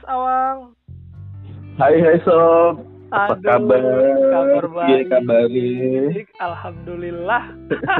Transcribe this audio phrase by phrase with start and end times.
[0.00, 0.72] Mas Awang.
[1.76, 2.80] Hai hai sob.
[3.12, 3.82] Apa Aduh, kabar?
[4.32, 5.04] Kabar Iya baik.
[5.12, 6.04] kabarnya.
[6.40, 7.42] Alhamdulillah.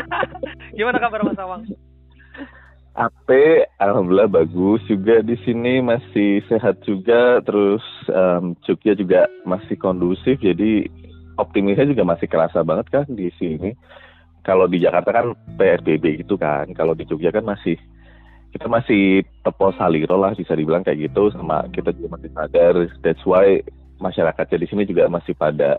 [0.81, 1.69] Gimana kabar Mas Awang?
[2.97, 7.45] Ape, alhamdulillah bagus juga di sini masih sehat juga.
[7.45, 10.41] Terus em, Jogja juga masih kondusif.
[10.41, 10.89] Jadi
[11.37, 13.77] optimisnya juga masih kerasa banget kan di sini.
[14.41, 16.65] Kalau di Jakarta kan PSBB gitu kan.
[16.73, 17.77] Kalau di Jogja kan masih
[18.51, 22.75] kita masih tepo saliro lah bisa dibilang kayak gitu sama kita juga masih sadar.
[23.03, 23.63] That's why
[24.03, 25.79] masyarakatnya di sini juga masih pada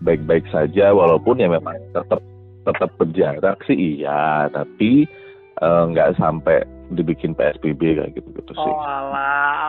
[0.00, 2.20] baik-baik saja walaupun ya memang tetap
[2.64, 4.48] tetap berjarak sih iya.
[4.48, 5.04] Tapi
[5.60, 8.72] eh, nggak sampai dibikin PSBB kayak gitu gitu sih.
[8.72, 9.12] Oh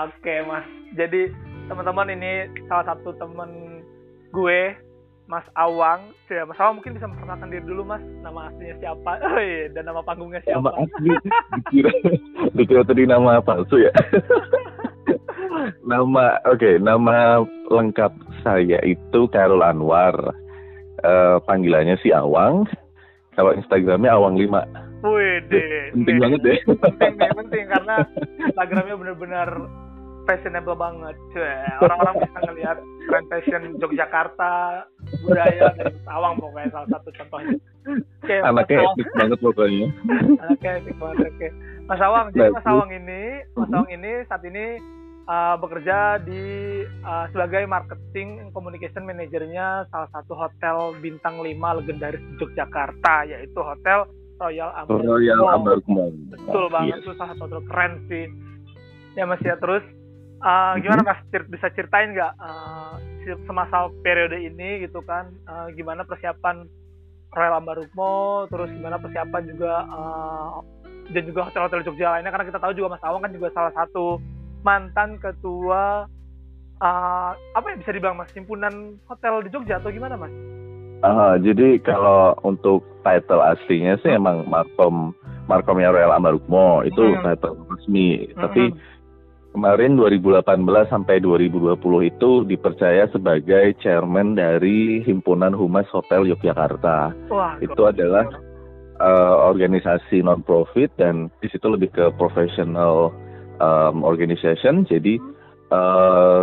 [0.08, 0.68] oke Mas.
[0.96, 1.32] Jadi
[1.68, 3.82] teman-teman ini salah satu temen
[4.34, 4.74] gue,
[5.34, 6.14] Mas Awang.
[6.30, 8.04] Ya, Mas Awang mungkin bisa memperkenalkan diri dulu Mas.
[8.22, 9.12] Nama aslinya siapa?
[9.26, 9.66] Oh, iya.
[9.74, 10.62] Dan nama panggungnya siapa?
[10.62, 11.10] nama asli
[11.57, 11.91] dikira
[12.54, 13.90] dikira tadi nama palsu ya
[15.91, 18.13] nama oke nama lengkap
[18.46, 20.16] saya itu Karol Anwar
[21.04, 22.63] Eh, panggilannya si Awang
[23.35, 25.91] kalau Instagramnya Awang 5 Wih, deh.
[25.91, 27.96] penting banget deh Penting nih, penting karena
[28.40, 29.50] Instagramnya benar-benar
[30.24, 31.20] fashionable banget.
[31.84, 32.77] Orang-orang bisa ngelihat
[33.27, 34.88] fashion Yogyakarta,
[35.24, 37.55] budaya dari Mas Awang pokoknya salah satu contohnya.
[38.24, 39.88] Oke, anaknya epic banget pokoknya
[40.52, 41.32] Oke, asik banget.
[41.32, 41.48] Oke.
[41.84, 42.68] Mas Awang, jadi Mas.
[42.68, 43.21] Awang ini,
[43.55, 44.66] Mas Awang ini saat ini
[45.27, 46.44] uh, bekerja di
[47.04, 51.51] uh, sebagai marketing communication manajernya salah satu hotel bintang 5
[51.84, 54.07] legendaris di Yogyakarta, yaitu Hotel
[54.40, 54.99] Royal Amber.
[55.04, 55.40] Royal.
[55.48, 57.04] Amber Betul banget, Yes.
[57.05, 58.26] itu salah satu hotel keren sih.
[59.13, 59.85] Ya Mas ya, terus
[60.44, 62.99] uh, gimana Mas, Cer- bisa ceritain nggak uh,
[63.48, 66.68] semasa periode ini gitu kan, uh, gimana persiapan
[67.34, 70.62] Royal Ambarukmo, terus gimana persiapan juga uh,
[71.09, 72.30] dan juga hotel-hotel Jogja lainnya?
[72.30, 74.22] Karena kita tahu juga Mas Awang kan juga salah satu
[74.62, 76.06] mantan ketua
[76.78, 80.34] uh, apa ya bisa dibilang Mas himpunan hotel di Jogja atau gimana Mas?
[81.03, 85.12] Ah, jadi kalau untuk title aslinya sih emang Markom
[85.51, 86.88] Markomnya Royal Ambarukmo.
[86.88, 87.23] Itu Hmm.
[87.28, 88.31] title resmi.
[88.31, 88.40] Mhm.
[88.40, 88.62] tapi
[89.53, 90.44] kemarin 2018
[90.90, 91.78] sampai 2020
[92.09, 97.14] itu dipercaya sebagai chairman dari Himpunan Humas Hotel Yogyakarta.
[97.30, 97.94] Wah, itu gokil.
[97.94, 98.25] adalah
[98.97, 103.14] eh, organisasi non profit dan di situ lebih ke professional
[103.62, 104.90] um, organization.
[104.90, 105.22] Jadi
[105.70, 106.41] eh,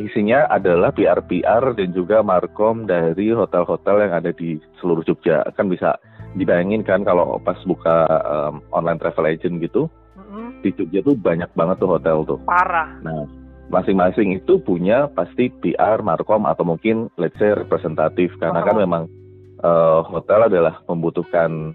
[0.00, 5.44] isinya adalah PR-PR dan juga markom dari hotel-hotel yang ada di seluruh Jogja.
[5.54, 6.00] Kan bisa
[6.36, 9.92] dibayangin kan kalau pas buka um, online travel agent gitu.
[10.60, 12.38] Di Jogja tuh banyak banget tuh hotel tuh.
[12.42, 12.96] parah.
[13.00, 13.24] Nah,
[13.66, 18.80] masing-masing itu punya pasti PR, markom atau mungkin let's say representatif karena kan Ah.
[18.80, 19.02] memang
[19.56, 21.72] eh, hotel adalah membutuhkan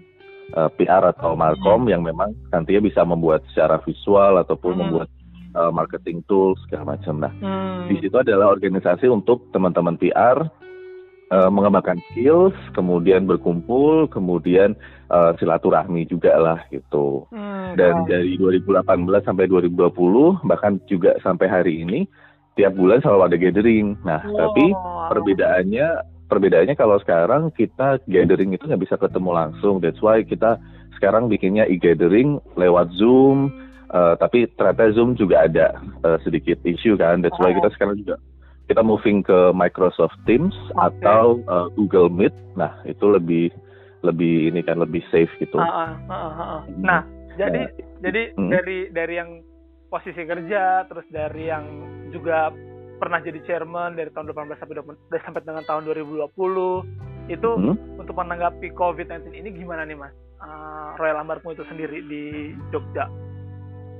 [0.52, 4.80] eh, PR atau markom yang memang nantinya bisa membuat secara visual ataupun Hmm.
[4.80, 5.08] membuat
[5.52, 7.20] eh, marketing tools segala macam.
[7.20, 7.84] Nah, Hmm.
[7.84, 10.48] di situ adalah organisasi untuk teman-teman PR
[11.32, 14.76] eh, mengembangkan skills, kemudian berkumpul, kemudian
[15.08, 18.10] eh, silaturahmi juga lah gitu Hmm, dan keren.
[18.12, 18.84] dari 2018
[19.24, 22.04] sampai 2020 bahkan juga sampai hari ini
[22.52, 23.96] tiap bulan selalu ada gathering.
[24.02, 25.08] Nah, tapi Wow.
[25.08, 25.88] perbedaannya
[26.28, 29.80] perbedaannya kalau sekarang kita gathering itu nggak bisa ketemu langsung.
[29.80, 30.56] That's why kita
[30.94, 33.48] sekarang bikinnya e-gathering lewat Zoom.
[33.90, 37.20] eh, tapi ternyata Zoom juga ada eh, sedikit issue kan.
[37.20, 38.16] That's why kita sekarang juga
[38.72, 41.04] kita moving ke Microsoft Teams Oke.
[41.04, 42.32] atau eh, Google Meet.
[42.56, 43.52] Nah, itu lebih
[44.02, 45.60] lebih ini kan lebih safe gitu.
[45.60, 46.60] Ah, ah, ah, ah.
[46.80, 47.04] Nah,
[47.36, 47.68] jadi
[48.00, 48.50] jadi Hmm.
[48.50, 49.44] dari dari yang
[49.92, 51.64] posisi kerja, terus dari yang
[52.10, 52.50] juga
[52.96, 56.82] pernah jadi chairman dari tahun 18 sampai 20 sampai dengan tahun 2020
[57.30, 57.76] itu Hmm.
[58.00, 60.14] untuk menanggapi COVID-19 ini gimana nih mas?
[60.42, 63.06] Ah, Royal Ambarmu itu sendiri di Jogja.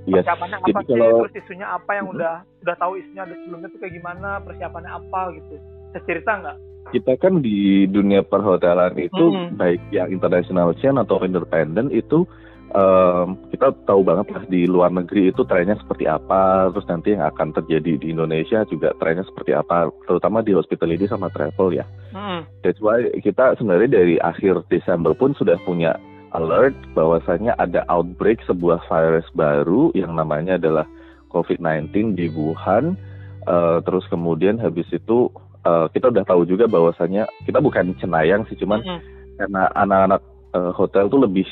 [0.03, 0.27] Yes.
[0.27, 0.99] Persiapannya apa Jadi sih?
[0.99, 2.15] kalau Terus isunya apa yang Mhm.
[2.15, 4.29] udah udah tahu isunya ada sebelumnya tuh kayak gimana?
[4.43, 5.55] Persiapannya apa gitu?
[6.03, 6.59] Cerita nggak?
[6.83, 9.55] kita kan di dunia perhotelan itu Mm-mm.
[9.55, 12.27] baik yang international chain atau independen itu
[12.69, 17.23] em, kita tahu banget lah di luar negeri itu trennya seperti apa terus nanti yang
[17.25, 22.43] akan terjadi di Indonesia juga trennya seperti apa terutama di hospitality sama travel ya Hmm.
[22.61, 25.95] that's why kita sebenarnya dari akhir Desember pun sudah punya
[26.33, 30.87] alert bahwasanya ada outbreak sebuah virus baru yang namanya adalah
[31.33, 32.97] COVID-19 di Wuhan.
[33.43, 35.33] Eh, terus kemudian habis itu
[35.65, 39.01] eh, kita udah tahu juga bahwasanya kita bukan cenayang sih cuman Hmm.
[39.39, 41.49] karena anak-anak eh, hotel tuh lebih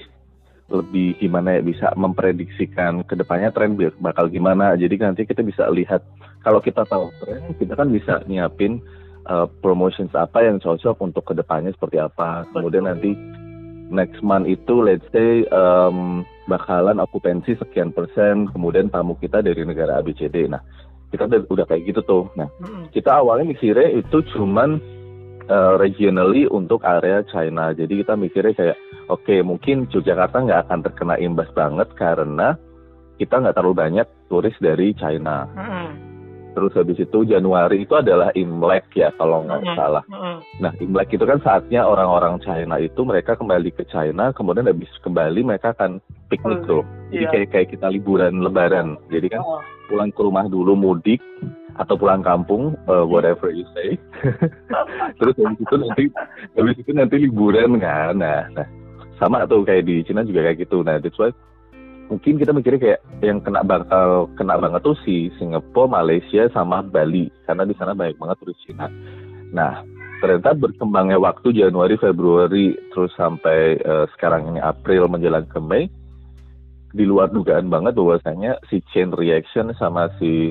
[0.70, 4.78] lebih gimana ya bisa memprediksikan ke depannya tren bakal gimana.
[4.78, 6.06] Jadi nanti kita bisa lihat
[6.46, 8.78] kalau kita tahu tren kita kan bisa nyiapin
[9.26, 12.46] uh, promotions apa yang cocok untuk ke depannya seperti apa.
[12.54, 13.18] Kemudian nanti
[13.90, 19.98] next month itu let's say um, bakalan okupansi sekian persen kemudian tamu kita dari negara
[20.00, 20.62] ABCD nah
[21.10, 22.88] kita udah, udah kayak gitu tuh nah Mm-mm.
[22.94, 24.78] kita awalnya mikirnya itu cuman
[25.50, 28.78] uh, regionally untuk area China jadi kita mikirnya kayak
[29.10, 32.54] oke mungkin Yogyakarta nggak akan terkena imbas banget karena
[33.18, 36.09] kita nggak terlalu banyak turis dari China Mm-mm.
[36.52, 40.04] Terus habis itu Januari itu adalah Imlek ya kalau nggak salah.
[40.58, 45.46] Nah, Imlek itu kan saatnya orang-orang China itu mereka kembali ke China, kemudian habis kembali
[45.46, 46.82] mereka akan piknik tuh.
[47.10, 47.30] Jadi Iya.
[47.30, 48.98] kayak kayak kita liburan Lebaran.
[49.10, 49.62] Jadi kan Oh.
[49.90, 51.18] pulang ke rumah dulu mudik
[51.74, 53.98] atau pulang kampung, uh, whatever you say.
[55.18, 56.04] Terus habis itu nanti
[56.54, 58.14] habis itu nanti liburan kan.
[58.18, 58.66] Nah, nah
[59.18, 60.80] sama tuh kayak di Cina juga kayak gitu.
[60.80, 61.32] Nah, that's why
[62.10, 67.30] mungkin kita mikirnya kayak yang kena bakal kena banget tuh si Singapura, Malaysia sama Bali
[67.46, 68.90] karena di sana banyak banget turis Cina.
[69.54, 69.86] Nah,
[70.18, 75.86] ternyata berkembangnya waktu Januari, Februari, terus sampai eh, sekarang ini April menjelang ke Mei,
[76.90, 80.50] di luar dugaan banget bahwasanya si chain reaction sama si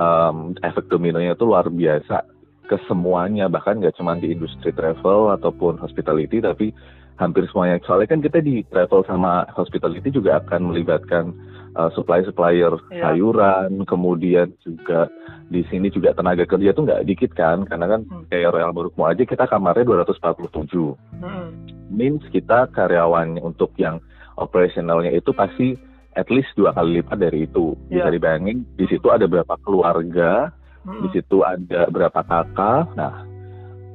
[0.00, 2.24] um, efek dominonya itu luar biasa
[2.64, 6.72] ke semuanya, bahkan nggak cuma di industri travel ataupun hospitality, tapi
[7.14, 7.78] hampir semuanya.
[7.86, 11.30] Soalnya kan kita di travel sama hospitality juga akan melibatkan
[11.78, 13.14] uh, supply supplier Iya.
[13.14, 15.06] sayuran, kemudian juga
[15.46, 18.24] di sini juga tenaga kerja tuh nggak dikit kan, karena kan Hmm.
[18.26, 21.46] kayak Royal Barukmo aja kita kamarnya 247 Mm-mm.
[21.92, 24.00] means kita karyawan untuk yang
[24.34, 25.78] operasionalnya itu pasti
[26.14, 27.74] at least dua kali lipat dari itu.
[27.90, 28.14] Bisa Iya.
[28.18, 30.50] dibayangin di situ ada berapa keluarga,
[30.82, 31.12] di Mm-mm.
[31.14, 32.94] situ ada berapa kakak.
[32.98, 33.22] Nah,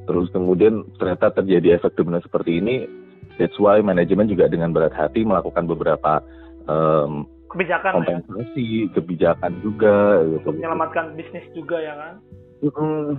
[0.04, 2.76] terus kemudian ternyata terjadi efek domino seperti ini.
[3.40, 6.20] That's why manajemen juga dengan berat hati melakukan beberapa
[6.68, 10.20] em, kebijakan ya, kompensasi, kebijakan juga.
[10.22, 10.36] Gitu.
[10.44, 12.14] untuk menyelamatkan bisnis juga ya kan.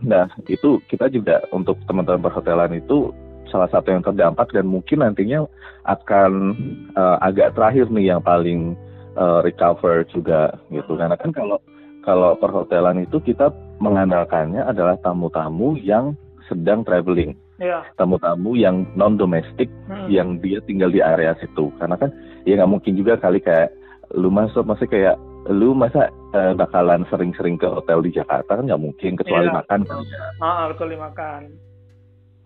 [0.05, 3.09] Nah, itu kita juga untuk teman-teman perhotelan itu
[3.49, 5.43] salah satu yang terdampak dan mungkin nantinya
[5.89, 6.55] akan
[6.93, 8.77] eh, agak terakhir nih yang paling
[9.17, 10.95] eh, recover juga gitu.
[10.95, 11.57] Karena kan kalau
[12.05, 13.49] kalau perhotelan itu kita
[13.81, 16.13] mengandalkannya adalah tamu-tamu yang
[16.49, 17.85] sedang traveling, Iya.
[17.93, 20.09] tamu-tamu yang non domestik Mm-mm.
[20.09, 21.69] yang dia tinggal di area situ.
[21.77, 22.09] Karena kan
[22.49, 23.69] ya nggak mungkin juga kali kayak
[24.17, 25.15] lu masuk masih kayak
[25.45, 29.57] lu masa eh, bakalan sering-sering ke hotel di Jakarta kan nggak mungkin kecuali Iya.
[29.61, 30.21] makan kali ya.
[30.41, 31.53] Ah, betul dimakan.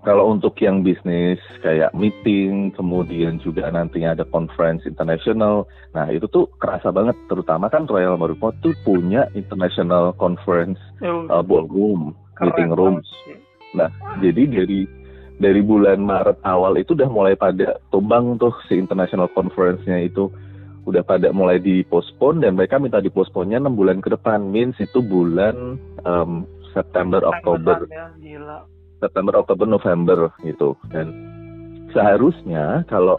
[0.06, 5.66] Kalau untuk yang bisnis kayak meeting, kemudian juga nantinya ada conference international,
[5.98, 7.18] nah itu tuh kerasa banget.
[7.26, 13.10] Terutama kan Royal Marriott tuh punya international conference uh, ballroom, keren meeting rooms.
[13.26, 13.34] sih.
[14.22, 14.80] Jadi dari
[15.36, 20.32] dari bulan Maret awal itu udah mulai pada tumbang tuh si international conference-nya itu.
[20.86, 24.54] Udah pada mulai dipospon dan mereka minta diposponnya enam bulan ke depan.
[24.54, 27.90] Means itu bulan em, September Oktober.
[27.90, 28.14] ya.
[29.02, 30.78] September Oktober November gitu.
[30.94, 31.10] Dan
[31.90, 33.18] seharusnya kalau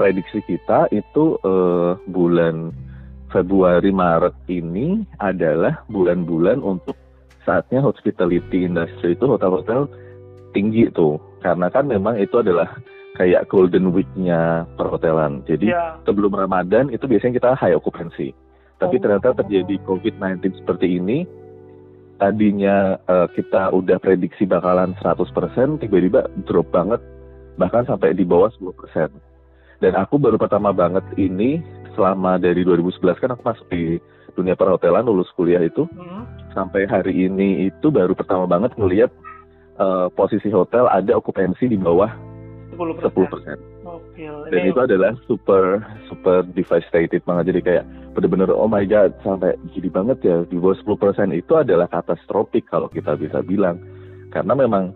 [0.00, 2.72] prediksi kita itu eh, bulan
[3.28, 6.96] Februari Maret ini adalah bulan-bulan untuk
[7.44, 9.88] saatnya hospitality industry itu hotel-hotel
[10.52, 12.78] tinggi tuh karena kan memang itu adalah
[13.12, 15.84] kayak golden week-nya perhotelan jadi Iya.
[16.08, 18.32] sebelum Ramadan itu biasanya kita high occupancy.
[18.80, 19.02] Tapi Oh.
[19.04, 21.22] ternyata terjadi COVID-19 seperti ini,
[22.16, 27.02] tadinya eh, kita udah prediksi bakalan 100%, tiba-tiba drop banget,
[27.58, 29.10] bahkan sampai di bawah 10%.
[29.78, 31.58] Dan aku baru pertama banget ini,
[31.92, 33.98] selama dari 2011 kan aku masuk di
[34.32, 36.24] dunia perhotelan, lulus kuliah itu, Hmm.
[36.54, 39.10] sampai hari ini itu baru pertama banget ngelihat
[39.82, 42.10] eh, posisi hotel ada okupansi di bawah
[42.78, 43.02] 10%.
[43.02, 43.72] 10%.
[43.82, 44.34] Gokil.
[44.48, 47.84] dan Ini itu adalah super super devastated banget jadi kayak
[48.14, 52.88] bener-bener oh my god sampai gini banget ya di bawah 10% itu adalah katastrofik kalau
[52.88, 53.82] kita bisa bilang
[54.30, 54.94] karena memang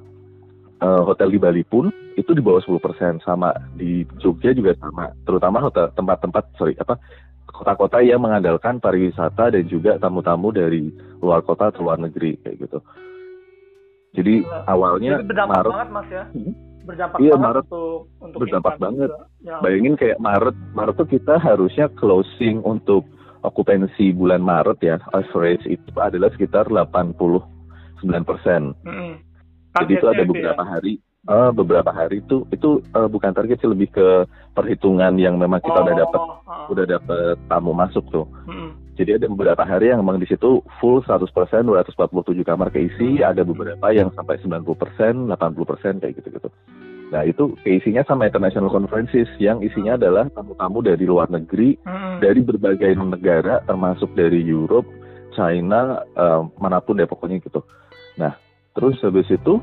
[0.80, 5.60] eh, hotel di Bali pun itu di bawah 10% sama di Jogja juga sama terutama
[5.60, 6.96] hotel tempat-tempat sorry apa
[7.50, 10.92] kota-kota yang mengandalkan pariwisata dan juga tamu-tamu dari
[11.24, 12.78] luar kota atau luar negeri kayak gitu
[14.16, 14.58] jadi Gila.
[14.66, 16.24] awalnya Jadi berdampak Maret banget mas ya.
[16.26, 16.52] Hmm.
[16.82, 17.64] Berdampak Iya, banget Maret.
[17.66, 19.10] untuk untuk Berdampak banget.
[19.10, 19.24] juga.
[19.42, 19.56] Ya.
[19.60, 23.02] Bayangin kayak Maret, Maret tuh kita harusnya closing untuk
[23.42, 27.42] okupansi bulan Maret ya, average itu adalah sekitar 89
[28.22, 28.74] persen.
[28.82, 29.12] Mm-mm.
[29.76, 30.70] Jadi itu ada beberapa ya.
[30.72, 30.92] hari,
[31.26, 34.08] eh, beberapa hari itu itu eh, bukan target sih lebih ke
[34.50, 36.66] perhitungan yang memang kita udah dapat, Oh, oh.
[36.70, 38.24] udah dapat tamu masuk tuh.
[38.46, 38.72] Mm-mm.
[38.96, 43.44] Jadi ada beberapa hari yang memang di situ full 100 persen, 247 kamar keisi, ada
[43.44, 46.48] beberapa yang sampai 90 persen, 80 persen kayak gitu-gitu.
[47.12, 52.18] Nah itu keisinya sama international conferences yang isinya adalah tamu-tamu dari luar negeri, Mm-mm.
[52.18, 54.88] dari berbagai negara termasuk dari Europe,
[55.36, 57.62] China, eh, mana pun deh pokoknya gitu.
[58.18, 58.34] Nah
[58.74, 59.62] terus habis itu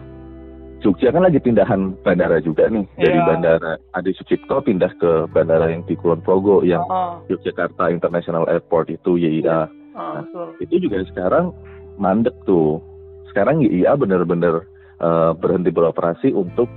[0.84, 3.24] Jogja kan lagi pindahan bandara juga nih dari Iya.
[3.24, 8.92] bandara Adi Sucipto pindah ke bandara yang di Kulon Progo yang Oh, Yogyakarta International Airport
[8.92, 9.72] itu YIA.
[9.96, 10.48] oh, betul.
[10.60, 11.56] Itu juga sekarang
[11.96, 12.84] mandek tuh.
[13.32, 14.68] Sekarang IIA bener-bener
[15.00, 16.68] uh, berhenti beroperasi untuk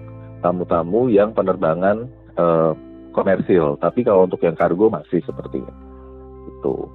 [0.40, 2.06] tamu-tamu yang penerbangan
[2.38, 2.72] uh,
[3.10, 3.74] komersil.
[3.82, 5.74] Tapi kalau untuk yang kargo masih sepertinya.
[6.46, 6.86] Itu.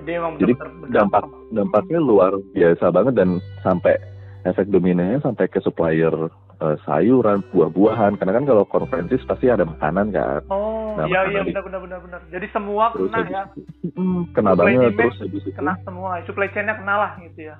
[0.00, 0.56] Jadi, emang Jadi
[0.88, 4.00] dampak dampaknya luar biasa banget dan sampai
[4.44, 6.12] efek dominannya sampai ke supplier
[6.60, 8.16] uh, sayuran, buah-buahan.
[8.20, 10.40] Karena kan kalau konferensi pasti ada makanan kan.
[10.48, 12.20] Oh, nah, iya iya benar benar benar benar.
[12.28, 13.42] Jadi semua terus kena ya.
[13.96, 15.56] Hmm, kena supply banget terus habis itu.
[15.56, 17.56] Kena semua, supply chain-nya kena lah gitu ya.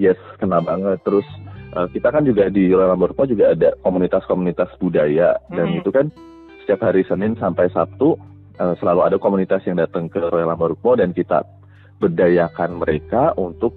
[0.00, 1.00] Yes, kena banget.
[1.04, 1.26] Terus
[1.76, 5.56] uh, kita kan juga di Lamborghini juga ada komunitas-komunitas budaya hmm.
[5.56, 6.06] dan itu kan
[6.64, 8.16] setiap hari Senin sampai Sabtu
[8.60, 11.38] uh, selalu ada komunitas yang datang ke Royal Lamborghini dan kita
[12.00, 13.76] berdayakan mereka untuk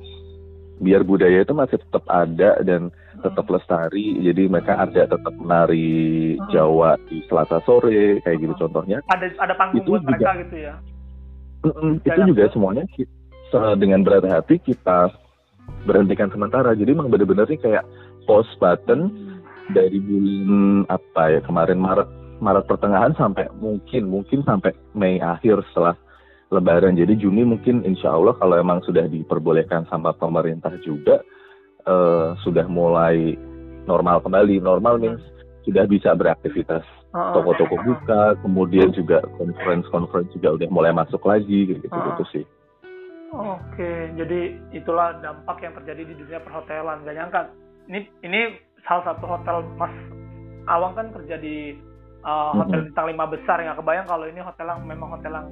[0.83, 2.91] biar budaya itu masih tetap ada dan
[3.23, 4.19] tetap lestari.
[4.19, 8.99] Jadi mereka ada tetap menari Jawa di Selasa sore kayak gitu contohnya.
[9.07, 10.73] Ada ada panggung itu buat juga, mereka gitu ya.
[12.03, 15.15] Itu juga semuanya kita, dengan berat hati kita
[15.87, 16.75] berhentikan sementara.
[16.75, 17.87] Jadi emang bener-bener nih kayak
[18.27, 19.11] post button
[19.71, 22.09] dari bulan apa ya kemarin Maret
[22.43, 25.95] Maret pertengahan sampai mungkin mungkin sampai Mei akhir setelah
[26.53, 26.95] Lebaran.
[26.95, 31.19] Jadi Juni mungkin insya Allah kalau emang sudah diperbolehkan sama pemerintah juga
[31.89, 33.35] uh, sudah mulai
[33.89, 34.61] normal kembali.
[34.61, 35.23] Normal means
[35.65, 36.83] sudah bisa beraktivitas.
[37.13, 42.45] Oh, Toko-toko buka, kemudian juga conference-conference juga udah mulai masuk lagi gitu gitu sih.
[43.33, 47.01] Oke, jadi itulah dampak yang terjadi di dunia perhotelan.
[47.05, 47.41] Gak nyangka,
[47.89, 49.93] ini ini salah satu hotel Mas
[50.69, 51.75] Awang kan kerja di
[52.23, 52.87] uh, hotel mm -hmm.
[52.93, 53.57] bintang lima besar.
[53.59, 55.47] Nggak kebayang kalau ini hotel yang memang hotel yang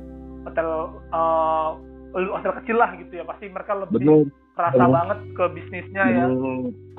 [0.47, 0.69] hotel
[1.13, 1.77] uh,
[2.13, 3.23] hotel kecil lah gitu ya.
[3.23, 4.19] Pasti mereka lebih bener.
[4.57, 4.95] kerasa bener.
[4.95, 6.25] banget ke bisnisnya ya.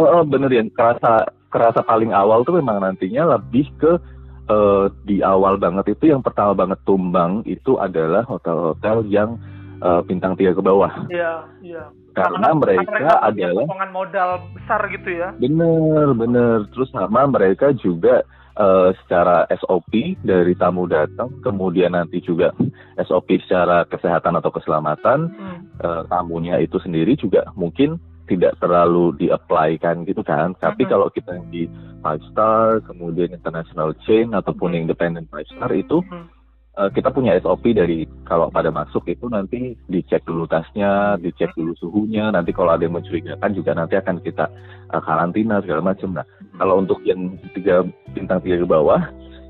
[0.01, 4.01] Oh, oh bener ya kerasa kerasa paling awal tuh memang nantinya lebih ke
[4.49, 9.37] uh, di awal banget itu yang pertama banget tumbang itu adalah hotel-hotel yang
[9.85, 10.91] uh, bintang tiga ke bawah.
[11.13, 11.85] Iya iya.
[12.13, 15.29] Karena, karena mereka, mereka adalah modal besar gitu ya.
[15.37, 16.69] Bener bener.
[16.73, 18.25] Terus sama mereka juga
[18.57, 22.53] uh, secara SOP dari tamu datang, kemudian nanti juga
[23.01, 25.59] SOP secara kesehatan atau keselamatan hmm.
[25.81, 27.97] uh, tamunya itu sendiri juga mungkin
[28.31, 30.57] tidak terlalu di-apply kan gitu kan.
[30.57, 30.91] Tapi hmm.
[30.91, 31.69] kalau kita di
[32.01, 34.81] five star, kemudian international chain ataupun hmm.
[34.87, 36.42] independent five star itu hmm.
[36.79, 41.59] Uh, kita punya SOP dari kalau pada masuk itu nanti dicek dulu tasnya, dicek hmm.
[41.59, 42.33] dulu suhunya.
[42.33, 44.49] Nanti kalau ada yang mencurigakan juga nanti akan kita
[44.93, 46.17] uh, karantina segala macam.
[46.17, 46.27] Nah,
[46.57, 47.85] kalau untuk yang tiga
[48.17, 49.03] bintang tiga ke bawah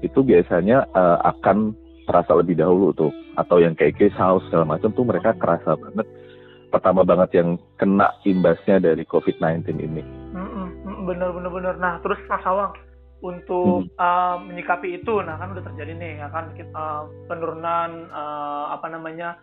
[0.03, 4.91] itu biasanya uh, akan terasa lebih dahulu tuh atau yang kayak case house segala macam
[4.91, 6.07] tuh mereka kerasa banget
[6.75, 10.03] pertama banget yang kena imbasnya dari COVID-19 ini.
[11.03, 11.75] Bener bener bener.
[11.79, 12.75] Nah terus Mas Awang
[13.23, 14.03] untuk hmm.
[14.03, 19.39] uh, menyikapi itu, nah kan udah terjadi nih, ya kan uh, penurunan uh, apa namanya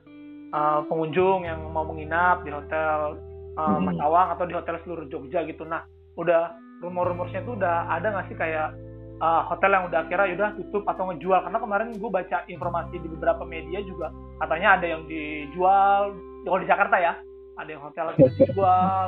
[0.51, 3.15] uh, pengunjung yang mau menginap di hotel
[3.55, 3.87] uh, hmm.
[3.87, 5.63] Mas Awang atau di hotel seluruh Jogja gitu.
[5.63, 5.87] Nah
[6.19, 8.75] udah rumor-rumornya tuh udah ada nggak sih kayak
[9.23, 13.07] uh, hotel yang udah akhirnya udah tutup atau ngejual karena kemarin gue baca informasi di
[13.07, 16.15] beberapa media juga katanya ada yang dijual
[16.47, 17.13] kalau di Jakarta ya
[17.59, 19.07] ada yang hotel lagi dijual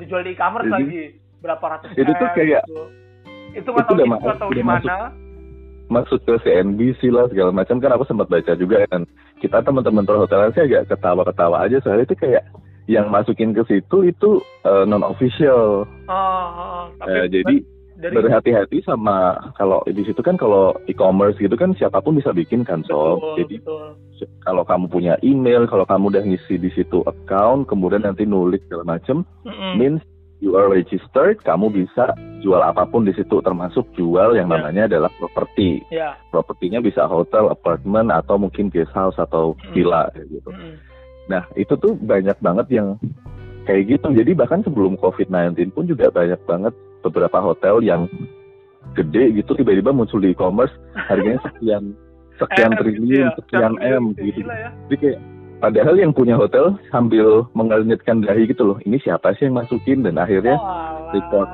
[0.00, 1.02] dijual di e-commerce lagi
[1.44, 2.80] berapa ratus itu tuh kayak gitu.
[3.54, 4.96] Itu nggak tahu itu atau gimana
[5.90, 9.02] maksud ke CNBC lah segala macam kan aku sempat baca juga kan
[9.42, 12.46] kita teman-teman perhotelan sih agak ketawa-ketawa aja soalnya itu kayak
[12.86, 15.86] yang masukin ke situ itu uh, eh, non official.
[16.10, 17.06] Oh, oh, oh.
[17.06, 17.62] uh, jadi
[18.00, 18.14] dari...
[18.16, 22.80] berhati-hati sama kalau di situ kan kalau e-commerce gitu kan siapa pun bisa bikin kan
[22.88, 23.86] so betul, jadi betul.
[24.42, 28.96] kalau kamu punya email kalau kamu udah ngisi di situ account kemudian nanti nulis segala
[28.96, 29.72] macem mm -hmm.
[29.76, 30.02] means
[30.40, 34.56] you are registered kamu bisa jual apa pun di situ termasuk jual yang yeah.
[34.56, 36.16] namanya adalah properti yeah.
[36.32, 39.72] propertinya bisa hotel apartemen atau mungkin guest house atau mm.
[39.76, 40.90] villa gitu mm
[41.30, 42.98] nah itu tuh banyak banget yang
[43.62, 46.74] kayak gitu jadi bahkan sebelum COVID-19 pun juga banyak banget
[47.06, 48.10] beberapa hotel yang
[48.98, 50.74] gede gitu tiba-tiba muncul di e-commerce
[51.06, 51.94] harganya sekian
[52.34, 53.30] sekian triliun gitu ya.
[53.38, 54.70] sekian m gitu ya.
[54.90, 55.20] jadi kayak
[55.60, 58.78] padahal yang punya hotel sambil mengalinitkan dahi gitu loh.
[58.82, 60.02] Ini siapa sih yang masukin?
[60.02, 61.50] Dan akhirnya oh, report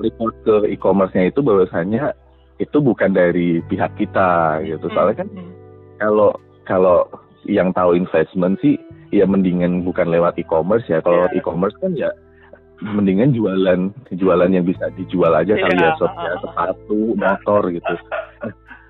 [0.00, 2.16] report ke e-commerce-nya itu bahwasanya
[2.56, 4.88] itu bukan dari pihak kita gitu.
[4.90, 5.28] Soalnya kan
[6.00, 6.32] kalau
[6.64, 7.04] kalau
[7.44, 8.80] yang tahu investment sih
[9.12, 11.04] ya mendingan bukan lewat e-commerce ya.
[11.04, 11.36] Kalau yeah.
[11.36, 12.10] e-commerce kan ya
[12.80, 15.62] mendingan jualan jualan yang bisa dijual aja yeah.
[15.68, 16.32] kali ya ya.
[16.44, 17.94] Sepatu motor gitu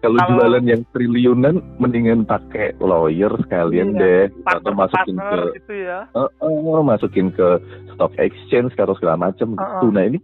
[0.00, 4.00] kalau jualan yang triliunan mendingan pakai lawyer sekalian iya.
[4.00, 6.08] deh atau masukin ke gitu ya.
[6.16, 7.60] uh, uh, masukin ke
[7.92, 9.68] stock exchange atau segala macam uh -uh.
[9.76, 10.18] gitu nah ini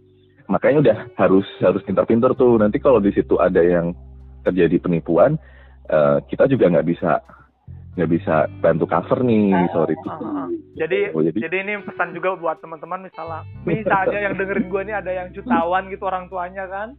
[0.49, 3.93] makanya udah harus harus pintar-pintar tuh nanti kalau di situ ada yang
[4.41, 5.37] terjadi penipuan
[5.93, 7.21] uh, kita juga nggak bisa
[7.97, 10.49] nggak bisa bantu cover nih sorry Uh, uh, uh.
[10.77, 14.81] Jadi, Oh, jadi- jadi ini pesan juga buat teman-teman misalnya bisa aja yang dengerin gue
[14.89, 16.93] nih ada yang jutawan gitu orang tuanya kan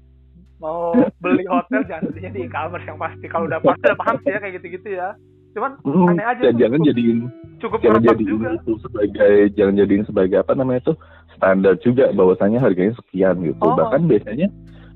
[0.58, 3.26] mau beli hotel jangan belinya di e-commerce yang pasti.
[3.26, 5.08] Kalau udah pasti udah paham sih ya kayak gitu-gitu ya.
[5.48, 7.18] Cuman Hmm, aneh aja tuh, jangan cukup- jadiin
[7.58, 8.48] cukup jangan jadiin juga.
[8.54, 10.92] itu sebagai jangan jadiin sebagai apa namanya itu
[11.32, 13.58] standar juga bahwasanya harganya sekian gitu.
[13.60, 13.74] Oh.
[13.74, 14.46] bahkan biasanya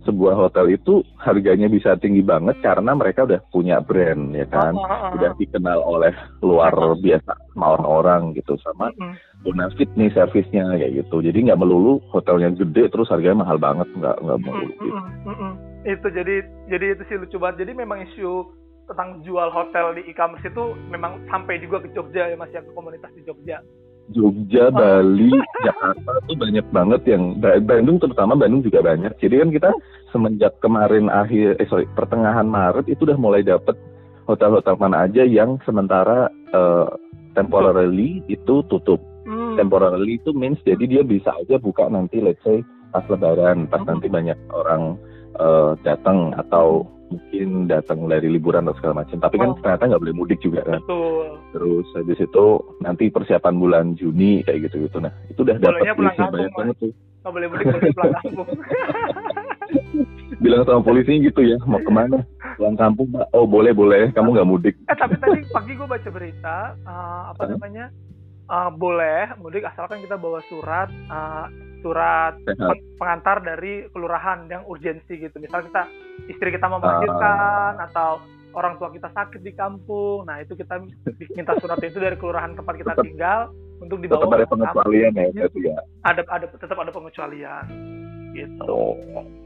[0.03, 4.75] sebuah hotel itu harganya bisa tinggi banget karena mereka udah punya brand ya kan?
[4.75, 5.11] Uh, uh, uh.
[5.17, 8.91] udah dikenal oleh luar biasa sama orang-orang gitu sama
[9.43, 11.23] bonafit nih servisnya kayak gitu.
[11.23, 14.87] Jadi nggak melulu hotelnya gede terus harganya mahal banget nggak nggak melulu gitu.
[15.83, 16.37] itu jadi
[16.71, 17.67] jadi itu sih lucu banget.
[17.67, 22.37] Jadi memang isu tentang jual hotel di e-commerce itu memang sampai juga ke Jogja ya
[22.37, 23.63] mas ya ke komunitas di Jogja
[24.13, 24.69] Jogja.
[24.71, 25.33] Bali,
[25.65, 29.17] Jakarta tuh banyak banget yang Ba- Bandung terutama Bandung juga banyak.
[29.19, 29.71] Jadi kan kita
[30.13, 33.75] semenjak kemarin akhir eh sorry pertengahan Maret itu udah mulai dapet
[34.29, 36.89] hotel-hotel mana aja yang sementara eh,
[37.33, 39.01] temporarily itu tutup.
[39.25, 39.57] Hmm.
[39.57, 42.61] Temporarily itu means jadi dia bisa aja buka nanti let's say
[42.93, 43.97] pas lebaran, pas Hmm.
[43.97, 45.01] nanti banyak orang
[45.41, 49.17] eh, datang atau mungkin datang dari liburan atau segala macam.
[49.21, 49.59] Tapi kan Oh.
[49.61, 50.81] ternyata nggak boleh mudik juga kan?
[50.81, 51.27] Betul.
[51.53, 52.45] Terus habis itu
[52.81, 56.93] nanti persiapan bulan Juni kayak gitu gitu nah itu udah dapat banyak banget tuh.
[57.23, 58.49] Nggak boleh mudik pulang kampung.
[60.43, 62.27] Bilang sama polisi gitu ya mau ke mana?
[62.59, 63.31] Pulang kampung pak.
[63.31, 64.11] Oh boleh boleh.
[64.11, 64.75] Kamu nggak mudik.
[64.91, 67.87] Eh tapi tadi pagi gue baca berita eh, apa namanya?
[68.43, 71.47] Eh, boleh mudik asalkan kita bawa surat eh,
[71.83, 75.37] surat sehat peng- pengantar dari kelurahan yang urgensi gitu.
[75.37, 75.91] Misal kita
[76.27, 76.83] istri kita mau Ah.
[76.97, 78.23] melahirkan atau
[78.53, 80.25] orang tua kita sakit di kampung.
[80.25, 80.79] Nah, itu kita
[81.31, 83.41] minta surat itu dari kelurahan tempat kita Tetap- tinggal
[83.79, 84.53] untuk tetap dibawa ada ke kampung.
[84.55, 87.65] pengecualian ya berarti ya Ada ada tetap ada pengecualian.
[88.33, 88.65] Gitu.
[88.65, 88.97] oh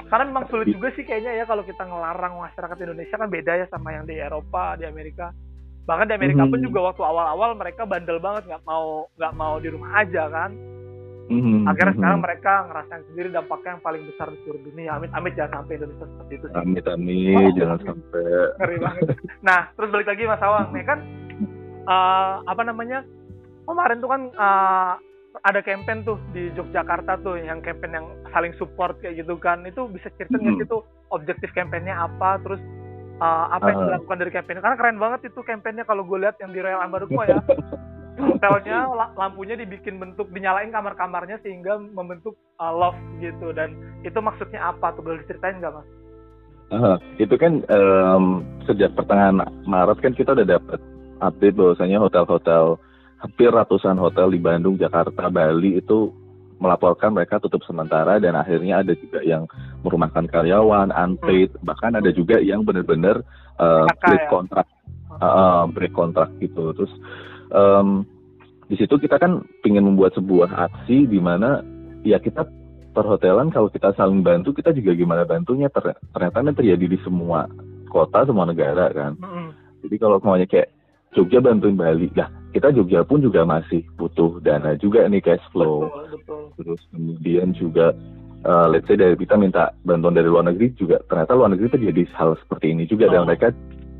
[0.06, 3.66] Karena memang sulit juga sih kayaknya ya kalau kita ngelarang masyarakat Indonesia kan beda ya
[3.66, 5.34] sama yang di Eropa, di Amerika.
[5.82, 6.66] Bahkan di Amerika pun Mhm.
[6.66, 10.50] juga waktu awal-awal mereka bandel banget nggak mau nggak mau di rumah aja kan
[11.26, 11.98] Mhm, akhirnya mhm.
[11.98, 14.90] sekarang mereka ngerasain sendiri dampaknya yang paling besar di seluruh dunia.
[14.92, 16.56] Amit amit jangan sampai Indonesia seperti itu sih.
[16.56, 18.24] Amit amit Oh, jangan sampai.
[18.56, 19.06] ngeri banget.
[19.40, 20.98] Nah terus balik lagi Mas Awang nih kan
[21.84, 22.98] eh, apa namanya
[23.64, 24.92] kemarin tuh kan eh,
[25.42, 29.62] ada campaign tuh di Yogyakarta tuh yang campaign yang saling support kayak gitu kan.
[29.62, 30.60] Itu bisa cerita nggak Mhm.
[30.60, 32.62] sih tuh objektif campaignnya apa terus
[33.16, 33.86] eh, apa yang Ah.
[33.90, 37.22] dilakukan dari campaign karena keren banget itu campaignnya kalau gue lihat yang di Royal Ambarukmo
[37.22, 37.40] ya
[38.16, 44.72] hotelnya la- lampunya dibikin bentuk dinyalain kamar-kamarnya sehingga membentuk uh, love gitu dan itu maksudnya
[44.72, 45.88] apa tuh boleh diceritain nggak mas?
[46.66, 48.24] Aha, itu kan em,
[48.66, 49.38] sejak pertengahan
[49.70, 50.82] Maret kan kita udah dapat
[51.22, 52.82] update bahwasanya hotel-hotel
[53.22, 56.12] hampir ratusan hotel di Bandung, Jakarta, Bali itu
[56.56, 59.44] melaporkan mereka tutup sementara dan akhirnya ada juga yang
[59.84, 63.20] merumahkan karyawan, unpaid, bahkan ada juga yang benar-benar
[63.60, 64.30] PHK break ya?
[64.32, 64.66] kontrak,
[65.20, 66.72] eh, break kontrak gitu.
[66.72, 66.92] Terus
[67.50, 68.02] em,
[68.66, 71.62] di situ kita kan ingin membuat sebuah aksi di mana
[72.02, 72.42] ya kita
[72.90, 77.46] perhotelan kalau kita saling bantu kita juga gimana bantunya Ter- ternyata ini terjadi di semua
[77.86, 79.52] kota semua negara kan Mm-mm.
[79.86, 80.72] jadi kalau maunya kayak
[81.14, 85.86] Jogja bantuin Bali lah kita Jogja pun juga masih butuh dana juga nih cash flow
[85.86, 86.42] Betul betul.
[86.58, 87.92] terus kemudian juga
[88.42, 92.02] uh, let's say dari kita minta bantuan dari luar negeri juga ternyata luar negeri terjadi
[92.18, 93.28] hal seperti ini juga dan Oh.
[93.28, 93.52] mereka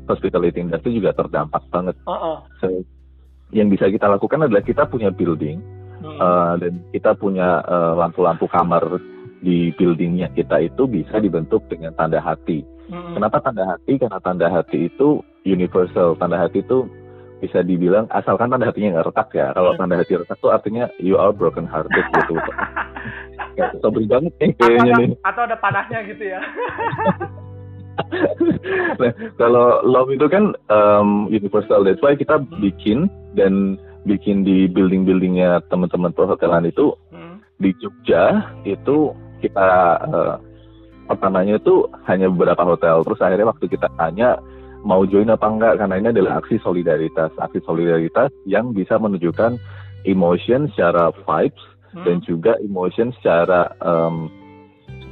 [0.09, 2.41] hospitality industry juga terdampak banget Uh-uh.
[2.59, 2.67] So,
[3.55, 6.17] yang bisa kita lakukan adalah kita punya building Mm.
[6.21, 9.01] Uh, dan kita punya uh, lampu-lampu kamar
[9.41, 12.61] di buildingnya kita itu bisa dibentuk dengan tanda hati.
[12.89, 13.17] Mm-mm.
[13.17, 13.97] Kenapa tanda hati?
[13.97, 16.13] Karena tanda hati itu universal.
[16.21, 16.85] Tanda hati itu
[17.41, 19.47] bisa dibilang asalkan tanda hatinya nggak retak ya.
[19.57, 19.79] Kalau Hmm.
[19.81, 22.37] tanda hati retak tuh artinya you are broken hearted gitu.
[23.81, 25.17] Sobri banget nih atau, kayaknya ada, nih.
[25.25, 26.39] atau ada panahnya gitu ya.
[29.01, 31.81] nah, kalau love itu kan um, universal.
[31.81, 37.37] That's why kita bikin dan bikin di building-buildingnya teman-teman perhotelan itu Mm.
[37.61, 39.69] di Jogja itu kita
[40.09, 40.35] eh,
[41.07, 44.41] pertamanya itu hanya beberapa hotel terus akhirnya waktu kita tanya
[44.83, 49.55] mau join apa enggak karena ini adalah aksi solidaritas aksi solidaritas yang bisa menunjukkan
[50.03, 51.63] emotion secara vibes
[51.95, 52.03] Mm.
[52.03, 54.27] dan juga emotion secara em,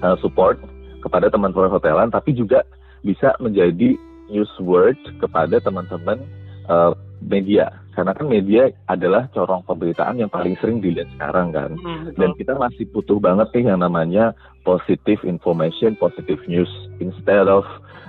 [0.04, 0.60] eh, support
[1.00, 2.68] kepada teman perhotelan tapi juga
[3.06, 3.96] bisa menjadi
[4.28, 6.20] news word kepada teman-teman
[6.68, 6.92] eh,
[7.26, 12.20] media karena kan media adalah corong pemberitaan yang paling sering dilihat sekarang kan Mm, betul.
[12.22, 14.26] dan kita masih butuh banget nih yang namanya
[14.62, 17.66] positive information, positive news instead of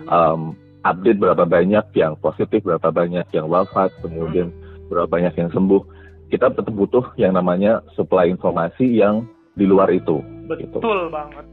[0.09, 0.53] um,
[0.85, 4.55] update berapa banyak yang positif, berapa banyak yang wafat, kemudian
[4.87, 5.83] berapa banyak yang sembuh.
[6.27, 10.23] Kita tetap butuh yang namanya supply informasi yang di luar itu.
[10.47, 10.79] gitu.
[10.79, 11.45] betul banget.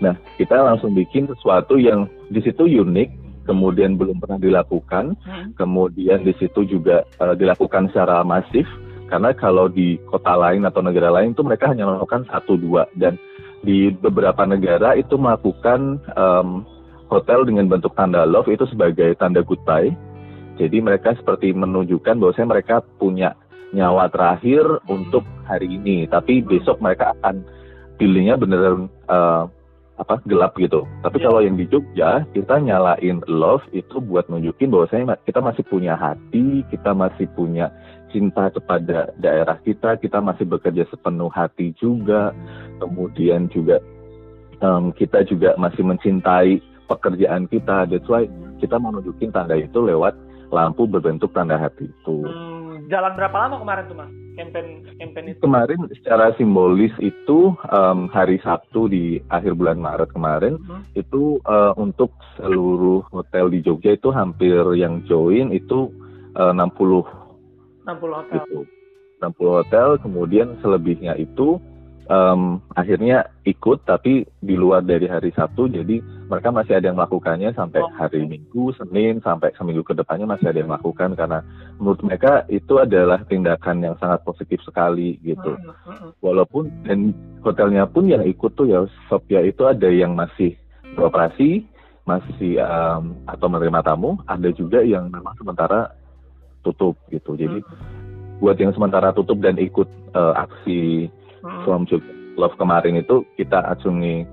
[0.00, 3.08] Nah, kita langsung bikin sesuatu yang di situ unik
[3.44, 5.54] kemudian belum pernah dilakukan, hmm.
[5.54, 8.66] kemudian di situ juga uh, dilakukan secara masif
[9.08, 13.20] karena kalau di kota lain atau negara lain itu mereka hanya melakukan satu dua dan
[13.64, 16.64] di beberapa negara itu melakukan um,
[17.08, 19.92] hotel dengan bentuk tanda love itu sebagai tanda goodbye.
[20.54, 23.34] Jadi mereka seperti menunjukkan bahwasanya mereka punya
[23.74, 27.42] nyawa terakhir untuk hari ini, tapi besok mereka akan
[27.98, 29.50] pilihnya beneran uh,
[29.94, 30.82] apa gelap gitu.
[31.06, 31.26] Tapi yeah.
[31.30, 36.66] kalau yang di Jogja kita nyalain love itu buat nunjukin bahwasanya kita masih punya hati,
[36.70, 37.70] kita masih punya
[38.10, 42.34] cinta kepada daerah kita, kita masih bekerja sepenuh hati juga.
[42.82, 43.78] Kemudian juga
[44.62, 46.58] um, kita juga masih mencintai
[46.90, 47.86] pekerjaan kita.
[47.86, 48.26] That's why
[48.58, 50.14] kita mau nunjukin tanda itu lewat
[50.50, 52.16] lampu berbentuk tanda hati itu.
[52.26, 54.23] Hmm, jalan berapa lama kemarin tuh mas?
[54.34, 55.40] Campaign campaign itu?
[55.42, 60.82] Kemarin secara simbolis itu um, hari Sabtu di akhir bulan Maret kemarin hmm.
[60.98, 65.90] itu uh, untuk seluruh hotel di Jogja itu hampir yang join itu
[66.34, 67.06] uh, 60
[67.86, 68.42] 60 hotel.
[68.42, 68.60] Gitu.
[69.22, 71.56] 60 hotel, kemudian selebihnya itu
[72.08, 77.52] um, akhirnya ikut tapi di luar dari hari Sabtu jadi mereka masih ada yang melakukannya
[77.52, 77.92] sampai oh.
[77.92, 81.38] hari Minggu, Senin sampai seminggu ke depannya masih ada yang melakukan karena
[81.76, 85.52] menurut mereka itu adalah tindakan yang sangat positif sekali gitu.
[85.54, 86.10] Hmm, hmm, hmm.
[86.24, 87.12] Walaupun dan
[87.44, 90.56] hotelnya pun yang ikut tuh ya Sophia itu ada yang masih
[90.96, 91.68] beroperasi,
[92.08, 95.92] masih um, atau menerima tamu, ada juga yang memang sementara
[96.64, 97.36] tutup gitu.
[97.36, 97.60] Jadi
[98.40, 99.86] buat yang sementara tutup dan ikut
[100.16, 101.12] uh, aksi
[101.44, 101.62] hmm.
[101.68, 101.84] From
[102.34, 104.26] Love kemarin itu kita acungi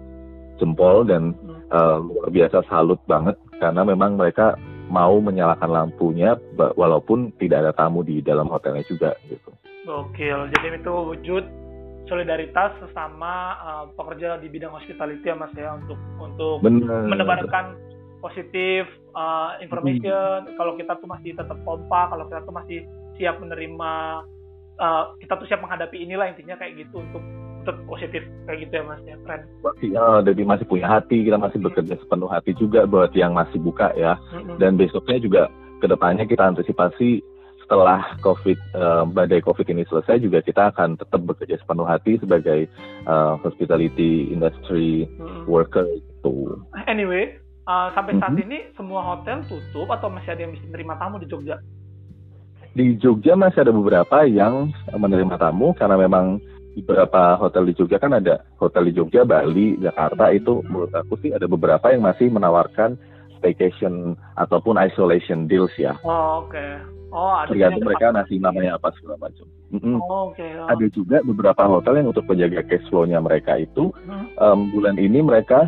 [0.58, 1.69] jempol dan hmm.
[1.69, 4.58] uh, luar biasa salut banget karena memang mereka
[4.89, 9.54] mau menyalakan lampunya walaupun tidak ada tamu di dalam hotelnya juga gitu.
[9.88, 11.43] Oke, jadi itu wujud
[12.12, 17.08] solidaritas sesama uh, pekerja di bidang hospitality ya Mas ya untuk untuk Bener.
[17.08, 17.80] menebarkan
[18.19, 18.84] positif
[19.15, 20.60] uh, information hmm.
[20.60, 22.80] kalau kita tuh masih tetap kompak kalau kita tuh masih
[23.15, 23.93] siap menerima
[24.79, 27.23] uh, kita tuh siap menghadapi inilah intinya kayak gitu untuk
[27.62, 29.41] tetap positif kayak gitu ya mas ya keren
[29.86, 33.93] ya, jadi masih punya hati kita masih bekerja sepenuh hati juga buat yang masih buka
[33.93, 34.57] ya hmm.
[34.57, 35.41] dan besoknya juga
[35.77, 37.21] ke depannya kita antisipasi
[37.62, 42.67] setelah COVID uh, badai COVID ini selesai juga kita akan tetap bekerja sepenuh hati sebagai
[43.07, 45.47] uh, hospitality industry hmm.
[45.47, 46.60] worker itu.
[46.91, 47.39] Anyway,
[47.71, 48.45] uh, sampai saat mm-hmm.
[48.51, 51.57] ini semua hotel tutup atau masih ada yang bisa menerima tamu di Jogja?
[52.71, 56.39] Di Jogja masih ada beberapa yang menerima tamu karena memang
[56.79, 61.36] beberapa hotel di Jogja kan ada hotel di Jogja, Bali, Jakarta itu menurut aku sih
[61.36, 62.95] ada beberapa yang masih menawarkan
[63.43, 65.99] staycation ataupun isolation deals ya.
[66.07, 66.55] Oh, oke.
[66.55, 66.79] Okay.
[67.12, 69.43] Oh, ada tergantung mereka nasi namanya apa segala macam.
[69.75, 69.95] Mm-hmm.
[69.99, 70.39] Oh, Oke.
[70.39, 70.51] Okay.
[70.55, 70.67] Oh.
[70.71, 74.39] Ada juga beberapa hotel yang untuk menjaga cash flow-nya mereka itu hmm.
[74.39, 75.67] um, bulan ini mereka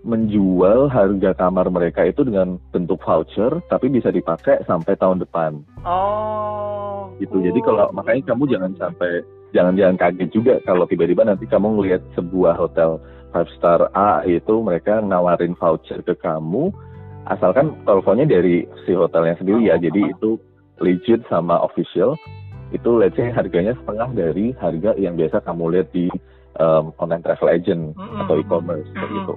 [0.00, 5.60] menjual harga kamar mereka itu dengan bentuk voucher tapi bisa dipakai sampai tahun depan.
[5.84, 7.12] Oh.
[7.20, 7.36] Gitu.
[7.36, 7.44] Oh.
[7.44, 9.20] Jadi kalau makanya kamu jangan sampai
[9.52, 12.96] jangan jangan kaget juga kalau tiba-tiba nanti kamu ngelihat sebuah hotel
[13.30, 16.72] five star A itu mereka nawarin voucher ke kamu
[17.28, 19.76] asalkan teleponnya dari si hotelnya sendiri ya.
[19.76, 20.40] Jadi itu
[20.80, 22.16] legit sama official.
[22.72, 26.06] Itu let's say harganya setengah dari harga yang biasa kamu lihat di
[26.56, 28.20] um, online travel agent mm -hmm.
[28.24, 29.14] atau e-commerce mm -hmm.
[29.20, 29.34] gitu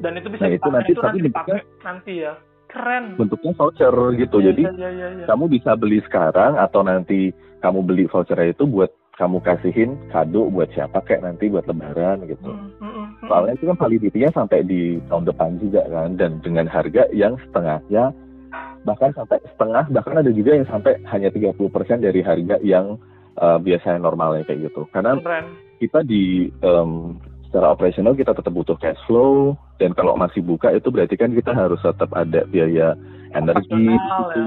[0.00, 2.32] dan itu bisa nah, itu nanti, itu nanti dipakai nanti ya
[2.70, 5.26] keren bentuknya voucher gitu ya, jadi ya, ya, ya.
[5.26, 10.72] kamu bisa beli sekarang atau nanti kamu beli vouchernya itu buat kamu kasihin kado buat
[10.72, 13.28] siapa kayak nanti buat lebaran gitu hmm, hmm, hmm, hmm.
[13.28, 18.16] soalnya itu kan validitinya sampai di tahun depan juga kan dan dengan harga yang setengahnya
[18.88, 21.52] bahkan sampai setengah bahkan ada juga yang sampai hanya 30%
[22.00, 22.96] dari harga yang
[23.36, 25.46] uh, biasanya normalnya kayak gitu karena Keren.
[25.84, 30.86] kita di um, secara operasional kita tetap butuh cash flow dan kalau masih buka itu
[30.86, 32.94] berarti kan kita harus tetap ada biaya
[33.34, 34.46] energi itu ya.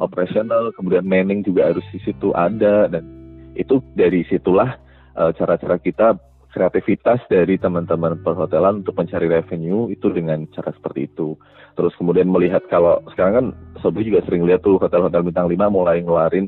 [0.00, 3.04] operasional kemudian manning juga harus di situ ada dan
[3.52, 4.80] itu dari situlah
[5.20, 6.16] eh, cara-cara kita
[6.54, 11.34] kreativitas dari teman-teman perhotelan untuk mencari revenue itu dengan cara seperti itu.
[11.74, 13.46] Terus kemudian melihat kalau sekarang kan
[13.82, 16.46] Sobri juga sering lihat tuh hotel-hotel bintang 5 mulai ngeluarin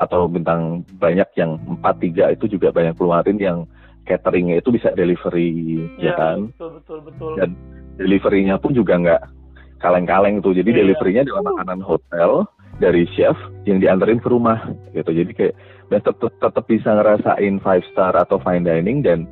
[0.00, 3.68] atau bintang banyak yang 4 3 itu juga banyak keluarin yang
[4.06, 6.38] cateringnya itu bisa delivery ya, ya kan?
[6.54, 7.32] betul betul betul.
[7.36, 7.58] Dan
[7.98, 9.22] deliverynya pun juga nggak
[9.82, 10.54] kaleng-kaleng tuh.
[10.54, 12.30] Jadi ya, deliverynya adalah makanan hotel
[12.78, 15.10] dari chef yang dianterin ke rumah gitu.
[15.10, 15.54] Jadi kayak
[15.90, 19.26] dan tetap tetap bisa ngerasain five star atau fine dining dan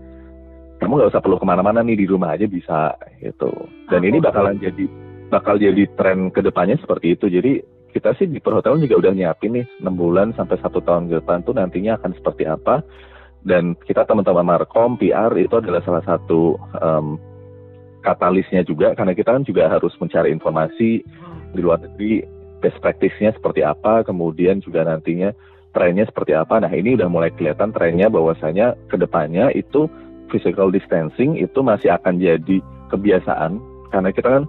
[0.82, 3.50] kamu nggak usah perlu ke mana-mana nih di rumah aja bisa gitu.
[3.88, 4.84] Dan Aku ini bakalan jadi
[5.32, 7.30] bakal jadi tren ke depannya seperti itu.
[7.30, 7.52] Jadi
[7.94, 11.46] kita sih di perhotelan juga udah nyiapin nih 6 bulan sampai satu tahun ke depan
[11.46, 12.82] tuh nantinya akan seperti apa
[13.44, 17.20] dan kita teman-teman Markom PR itu adalah salah satu um,
[18.00, 21.04] katalisnya juga karena kita kan juga harus mencari informasi
[21.52, 22.24] di luar negeri
[22.64, 25.36] best practice-nya seperti apa, kemudian juga nantinya
[25.76, 26.56] trennya seperti apa.
[26.64, 29.88] Nah ini udah mulai kelihatan trennya bahwasanya ke depannya itu
[30.32, 33.60] physical distancing itu masih akan jadi kebiasaan
[33.92, 34.44] karena kita kan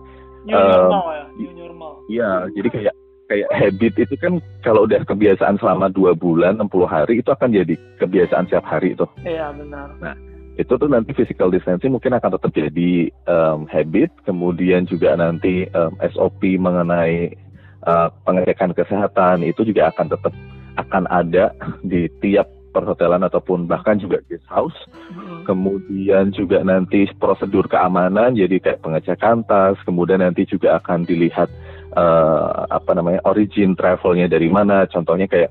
[0.47, 5.01] new normal uh, ya new normal iya jadi kayak kayak habit itu kan kalau udah
[5.05, 9.93] kebiasaan selama dua bulan 60 hari itu akan jadi kebiasaan setiap hari itu iya benar
[9.97, 10.15] nah
[10.55, 15.97] itu tuh nanti physical distancing mungkin akan tetap jadi um, habit kemudian juga nanti um,
[16.15, 17.35] SOP mengenai
[17.83, 20.33] uh, pengecekan kesehatan itu juga akan tetap
[20.75, 24.75] akan ada di tiap perhotelan ataupun bahkan juga guest house.
[25.15, 25.47] Hmm.
[25.47, 31.47] Kemudian juga nanti prosedur keamanan jadi kayak pengecekan tas, kemudian nanti juga akan dilihat
[31.95, 34.85] uh, apa namanya origin travelnya dari mana.
[34.85, 35.49] Contohnya kayak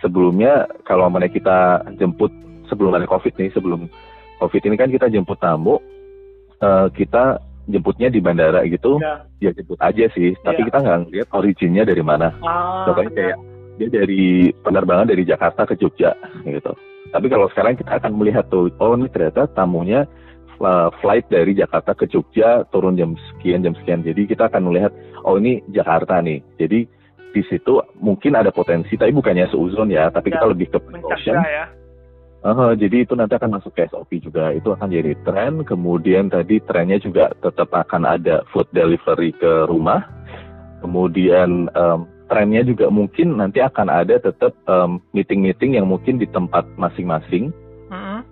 [0.00, 2.32] sebelumnya kalau mana kita jemput
[2.70, 3.90] sebelum ada covid nih, sebelum
[4.40, 5.82] covid ini kan kita jemput tamu,
[6.62, 10.32] uh, kita jemputnya di bandara gitu, ya, ya jemput aja sih.
[10.40, 10.66] Tapi ya.
[10.72, 12.34] kita nggak ngeliat originnya dari mana.
[12.40, 13.36] Ah, Contohnya kayak
[13.76, 16.12] dia dari penerbangan dari Jakarta ke Jogja
[16.44, 16.72] gitu.
[17.10, 20.06] Tapi kalau sekarang kita akan melihat tuh, oh ini ternyata tamunya
[20.60, 24.04] uh, flight dari Jakarta ke Jogja turun jam sekian jam sekian.
[24.04, 24.92] Jadi kita akan melihat,
[25.24, 26.44] oh ini Jakarta nih.
[26.60, 26.86] Jadi
[27.30, 31.40] di situ mungkin ada potensi, tapi bukannya seuzon ya, tapi ya, kita lebih ke precaution.
[31.40, 31.66] Ya.
[32.40, 34.52] Uh, jadi itu nanti akan masuk ke SOP juga.
[34.56, 35.60] Itu akan jadi tren.
[35.60, 40.08] Kemudian tadi trennya juga tetap akan ada food delivery ke rumah.
[40.80, 44.54] Kemudian um, trennya juga mungkin nanti akan ada tetap
[45.12, 47.50] meeting-meeting um, yang mungkin di tempat masing-masing,
[47.90, 48.22] uh-huh.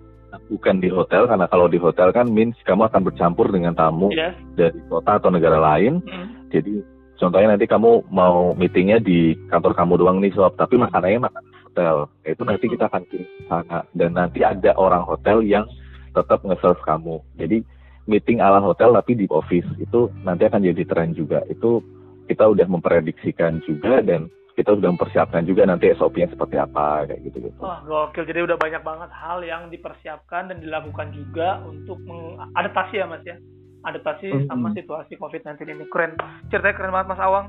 [0.49, 4.33] Bukan di hotel karena kalau di hotel kan means kamu akan bercampur dengan tamu yes.
[4.57, 6.01] dari kota atau negara lain.
[6.01, 6.27] Uh-huh.
[6.49, 6.81] Jadi
[7.21, 11.95] contohnya nanti kamu mau meetingnya di kantor kamu doang nih sob, tapi makanannya makan hotel.
[12.25, 15.69] Itu nanti kita akan kirim ke sana dan nanti ada orang hotel yang
[16.17, 17.21] tetap nge-serve kamu.
[17.37, 17.61] Jadi
[18.09, 21.45] meeting ala hotel tapi di office itu nanti akan jadi tren juga.
[21.45, 21.85] Itu
[22.25, 27.47] kita udah memprediksikan juga dan kita sudah mempersiapkan juga nanti SOP-nya seperti apa kayak gitu
[27.47, 27.59] gitu.
[27.63, 33.07] Wah gokil jadi udah banyak banget hal yang dipersiapkan dan dilakukan juga untuk mengadaptasi ya
[33.07, 33.39] mas ya
[33.87, 34.49] adaptasi mm -hmm.
[34.51, 36.19] sama situasi COVID-19 ini keren
[36.51, 37.47] ceritanya keren banget mas Awang.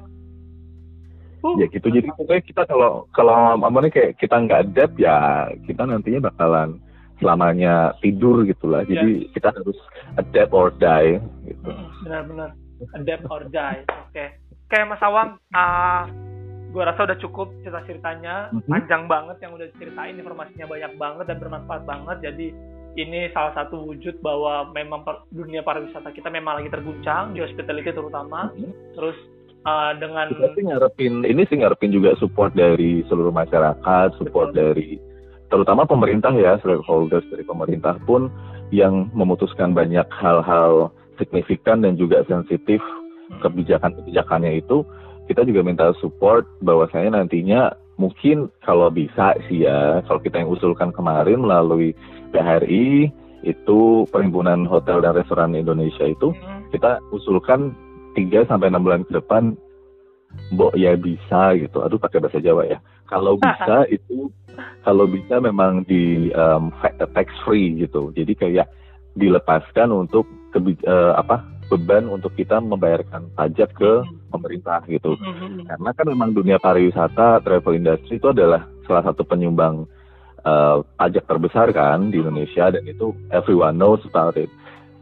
[1.40, 5.88] Uh, ya gitu jadi pokoknya kita kalau kalau apa kayak kita nggak adapt ya kita
[5.88, 6.76] nantinya bakalan
[7.16, 9.32] selamanya tidur gitulah jadi yeah.
[9.32, 9.78] kita harus
[10.20, 11.18] adapt or die
[11.48, 11.70] gitu.
[12.04, 12.54] Benar-benar
[12.94, 14.12] adapt or die oke.
[14.12, 14.36] Okay
[14.70, 16.02] kayak Mas Awang uh,
[16.70, 18.70] gue rasa udah cukup cerita ceritanya mm-hmm.
[18.70, 22.46] panjang banget yang udah ceritain informasinya banyak banget dan bermanfaat banget jadi
[22.98, 27.90] ini salah satu wujud bahwa memang per, dunia pariwisata kita memang lagi terguncang di hospitality
[27.90, 28.72] terutama mm-hmm.
[28.94, 29.18] terus
[29.66, 34.58] uh, dengan kita sih ngarepin ini sih ngarepin juga support dari seluruh masyarakat support Betul.
[34.58, 34.90] dari
[35.50, 38.30] terutama pemerintah ya stakeholders dari pemerintah pun
[38.70, 42.78] yang memutuskan banyak hal-hal signifikan dan juga sensitif
[43.42, 44.86] kebijakan-kebijakannya itu
[45.30, 50.90] kita juga minta support bahwasanya nantinya mungkin kalau bisa sih ya kalau kita yang usulkan
[50.90, 51.94] kemarin melalui
[52.34, 53.06] PHRI
[53.46, 56.74] itu perhimpunan hotel dan restoran Indonesia itu hmm.
[56.74, 57.70] kita usulkan
[58.18, 59.54] 3 sampai 6 bulan ke depan
[60.50, 61.82] Mbok ya bisa gitu.
[61.82, 62.78] Aduh pakai bahasa Jawa ya.
[63.06, 64.30] Kalau bisa itu
[64.86, 66.70] kalau bisa memang di um,
[67.14, 68.14] tax free gitu.
[68.14, 68.66] Jadi kayak
[69.18, 74.34] dilepaskan untuk kebi uh, apa beban untuk kita membayarkan pajak ke hmm.
[74.34, 75.14] pemerintah gitu.
[75.14, 75.62] Hmm.
[75.70, 79.86] Karena kan memang dunia pariwisata, travel industry itu adalah salah satu penyumbang
[80.42, 84.50] uh, pajak terbesar kan di Indonesia dan itu everyone knows about it.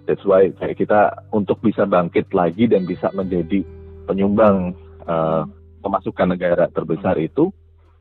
[0.04, 3.64] That's why kayak kita untuk bisa bangkit lagi dan bisa menjadi
[4.04, 4.76] penyumbang
[5.08, 5.48] uh,
[5.80, 7.48] pemasukan negara terbesar itu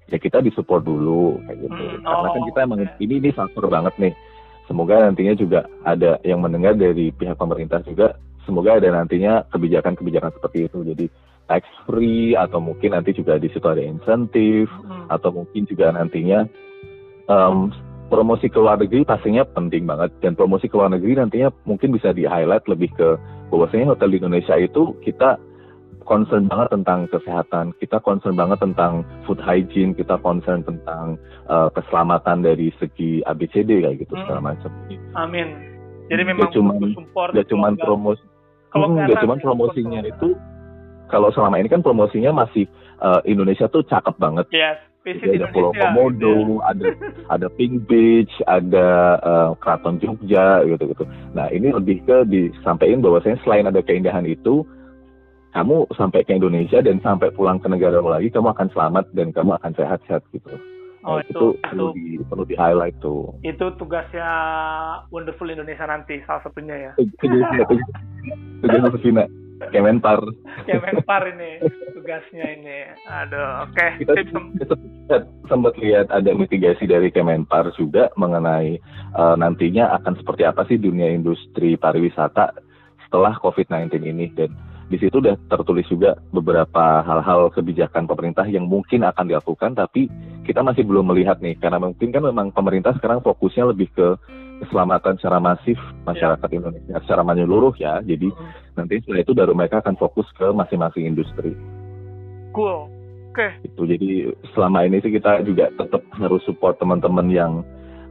[0.08, 1.84] ya kita disupport dulu kayak gitu.
[2.04, 4.16] Karena kan kita emang ini ini faktor banget nih.
[4.68, 10.72] Semoga nantinya juga ada yang mendengar dari pihak pemerintah juga semoga ada nantinya kebijakan-kebijakan seperti
[10.72, 11.06] itu jadi
[11.48, 15.12] tax free atau mungkin nanti juga di situ ada insentif hmm.
[15.12, 16.48] atau mungkin juga nantinya
[17.28, 17.72] um,
[18.08, 22.16] promosi ke luar negeri pastinya penting banget dan promosi ke luar negeri nantinya mungkin bisa
[22.16, 23.20] di highlight lebih ke
[23.52, 25.40] bahwasanya hotel di Indonesia itu kita
[26.08, 31.20] concern banget tentang kesehatan, kita concern banget tentang food hygiene, kita concern tentang
[31.52, 34.24] uh, keselamatan dari segi ABCD kayak gitu hmm.
[34.24, 34.72] segala macam.
[35.20, 35.48] Amin.
[36.08, 38.24] Jadi memang cuma support gak cuma promosi
[38.72, 40.36] kalau hmm, gak cuma promosinya itu
[41.08, 42.68] kalau selama ini kan promosinya masih
[43.00, 44.46] uh, Indonesia tuh cakep banget.
[44.52, 44.80] Yes.
[45.08, 46.68] Jadi ada Pulau Komodo, yeah.
[46.76, 46.88] ada
[47.32, 51.04] ada Pink Beach, ada uh, Keraton Jogja gitu gitu.
[51.32, 54.68] Nah ini lebih ke disampaikan bahwasanya selain ada keindahan itu,
[55.56, 59.56] kamu sampai ke Indonesia dan sampai pulang ke negara lagi, kamu akan selamat dan kamu
[59.56, 60.52] akan sehat-sehat gitu.
[61.08, 63.32] Oh, Nah, itu- itu, perlu itu- di perlu di highlight tuh.
[63.42, 64.28] Itu tugasnya
[65.08, 66.92] Wonderful Indonesia nanti salah satunya ya.
[67.18, 67.64] Tugasnya
[68.60, 69.24] tugasnya Sefina,
[69.72, 70.20] Kemenpar.
[70.68, 72.78] Kemenpar ini tugasnya ini.
[73.08, 73.86] Aduh, oke.
[73.98, 78.76] Kita Tips sem- kita sempat, sempat lihat ada mitigasi dari Kemenpar juga mengenai
[79.16, 82.52] eh, nantinya akan seperti apa sih dunia industri pariwisata
[83.02, 84.52] setelah COVID-19 ini dan
[84.88, 90.08] di situ udah tertulis juga beberapa hal-hal kebijakan pemerintah yang mungkin akan dilakukan tapi
[90.48, 91.60] kita masih belum melihat nih.
[91.60, 94.16] Karena mungkin kan memang pemerintah sekarang fokusnya lebih ke
[94.64, 98.00] keselamatan secara masif masyarakat Indonesia secara menyeluruh ya.
[98.00, 98.32] Jadi
[98.80, 101.52] nanti setelah itu baru mereka akan fokus ke masing-masing industri.
[102.56, 102.88] Cool.
[103.38, 103.54] Oke.
[103.62, 107.62] itu jadi selama ini sih kita juga tetap harus support teman-teman yang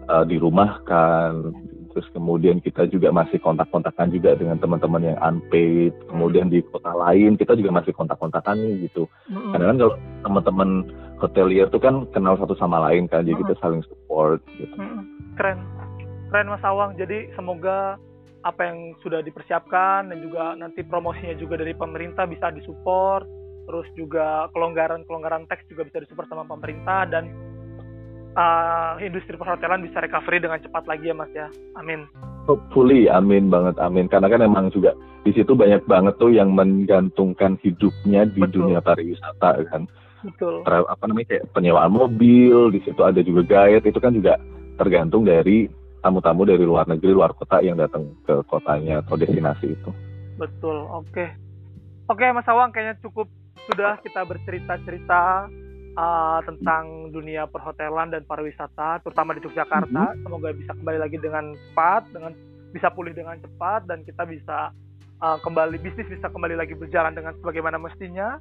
[0.07, 1.51] uh, dirumahkan
[1.97, 7.41] terus kemudian kita juga masih kontak-kontakan juga dengan teman-teman yang unpaid kemudian di kota lain
[7.41, 10.71] kita juga masih kontak-kontakan nih gitu karena kan kalau teman-teman
[11.17, 14.77] hotelier tuh kan kenal satu sama lain kan jadi kita saling support gitu.
[15.37, 15.61] Keren.
[16.29, 16.97] Keren Mas Awang.
[17.01, 17.97] Jadi semoga
[18.45, 23.25] apa yang sudah dipersiapkan dan juga nanti promosinya juga dari pemerintah bisa disupport.
[23.67, 27.27] Terus juga kelonggaran-kelonggaran teks juga bisa disupport sama pemerintah dan
[28.37, 31.49] uh, industri perhotelan bisa recovery dengan cepat lagi ya Mas ya.
[31.81, 32.07] Amin.
[32.47, 34.95] hopefully amin banget amin karena kan emang juga
[35.27, 38.71] di situ banyak banget tuh yang menggantungkan hidupnya di Betul.
[38.71, 39.91] dunia pariwisata kan
[40.23, 40.63] Betul.
[40.63, 44.39] apa namanya kayak penyewaan mobil di situ ada juga guide itu kan juga
[44.79, 45.67] tergantung dari
[46.05, 49.91] tamu-tamu dari luar negeri luar kota yang datang ke kotanya atau destinasi itu
[50.37, 50.85] Betul.
[50.93, 51.33] Oke.
[52.07, 53.27] Oke, Mas Awang kayaknya cukup
[53.67, 55.51] sudah kita bercerita-cerita
[55.97, 60.15] uh, tentang dunia perhotelan dan pariwisata, terutama di Yogyakarta.
[60.23, 62.33] Semoga bisa kembali lagi dengan cepat, dengan
[62.71, 64.71] bisa pulih dengan cepat dan kita bisa
[65.25, 68.37] uh, kembali bisnis bisa kembali lagi berjalan dengan sebagaimana mestinya.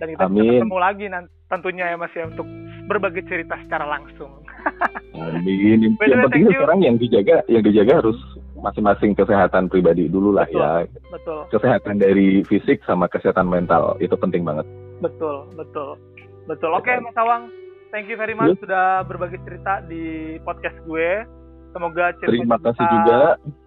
[0.00, 0.52] Dan kita bisa Amin.
[0.58, 2.48] ketemu lagi nanti tentunya ya Mas ya untuk
[2.90, 4.42] berbagi cerita secara langsung.
[5.22, 8.18] amin yang penting sekarang yang dijaga yang dijaga harus
[8.62, 10.62] masing-masing kesehatan pribadi dulu lah Betul.
[10.62, 10.72] ya
[11.10, 11.40] Betul.
[11.50, 14.66] kesehatan dari fisik sama kesehatan mental itu penting banget
[15.02, 15.98] Betul, betul.
[16.46, 16.70] Betul.
[16.74, 17.50] Oke, Mas Awang.
[17.92, 21.28] Thank you very much sudah berbagi cerita di podcast gue.
[21.76, 23.20] Semoga cerita terima kita juga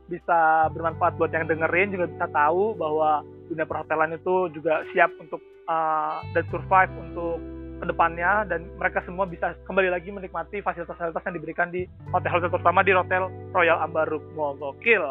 [0.05, 5.41] bisa bermanfaat buat yang dengerin juga bisa tahu bahwa dunia perhotelan itu juga siap untuk
[5.69, 7.38] uh, dan survive untuk
[7.75, 12.81] ke depannya dan mereka semua bisa kembali lagi menikmati fasilitas-fasilitas yang diberikan di hotel-hotel terutama
[12.85, 15.05] di Hotel Royal Ambaruk Gokil.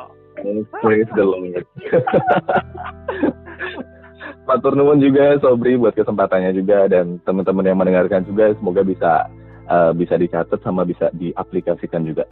[0.82, 1.62] praise the Lord
[4.44, 9.28] Matur nuwun juga Sobri buat kesempatannya juga dan teman-teman yang mendengarkan juga semoga bisa
[9.68, 12.28] uh, bisa dicatat sama bisa diaplikasikan juga.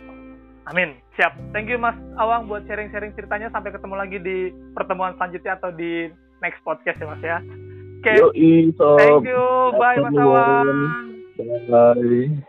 [0.70, 0.94] Amin.
[1.18, 1.52] Siap.
[1.52, 3.52] Thank you Mas Awang buat sharing-sharing ceritanya.
[3.52, 4.38] Sampai ketemu lagi di
[4.72, 6.08] pertemuan selanjutnya atau di
[6.40, 7.38] next podcast ya Mas ya.
[8.02, 8.12] Oke.
[8.18, 8.98] Yoi, Sob.
[8.98, 9.44] Thank you.
[9.76, 10.14] Bye Mas.
[10.16, 10.78] Awang.
[11.68, 12.42] Bye.